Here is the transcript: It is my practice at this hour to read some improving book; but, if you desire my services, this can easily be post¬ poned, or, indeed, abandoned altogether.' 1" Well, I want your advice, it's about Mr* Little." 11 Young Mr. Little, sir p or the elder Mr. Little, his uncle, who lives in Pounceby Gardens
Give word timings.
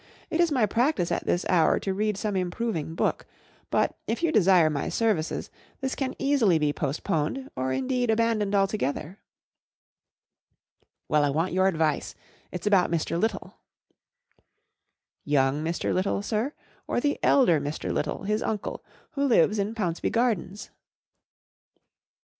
It 0.31 0.41
is 0.41 0.51
my 0.51 0.65
practice 0.65 1.11
at 1.11 1.27
this 1.27 1.45
hour 1.47 1.79
to 1.81 1.93
read 1.93 2.17
some 2.17 2.35
improving 2.35 2.95
book; 2.95 3.27
but, 3.69 3.95
if 4.07 4.23
you 4.23 4.31
desire 4.31 4.67
my 4.67 4.89
services, 4.89 5.51
this 5.79 5.93
can 5.93 6.15
easily 6.17 6.57
be 6.57 6.73
post¬ 6.73 7.03
poned, 7.03 7.51
or, 7.55 7.71
indeed, 7.71 8.09
abandoned 8.09 8.55
altogether.' 8.55 9.19
1" 11.05 11.21
Well, 11.21 11.23
I 11.23 11.29
want 11.29 11.53
your 11.53 11.67
advice, 11.67 12.15
it's 12.51 12.65
about 12.65 12.89
Mr* 12.89 13.19
Little." 13.19 13.59
11 15.23 15.23
Young 15.23 15.63
Mr. 15.63 15.93
Little, 15.93 16.23
sir 16.23 16.49
p 16.49 16.55
or 16.87 16.99
the 16.99 17.19
elder 17.21 17.59
Mr. 17.59 17.93
Little, 17.93 18.23
his 18.23 18.41
uncle, 18.41 18.83
who 19.11 19.23
lives 19.27 19.59
in 19.59 19.75
Pounceby 19.75 20.09
Gardens 20.09 20.71